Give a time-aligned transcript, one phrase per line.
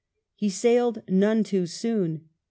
[0.35, 2.27] He sailed none too soon.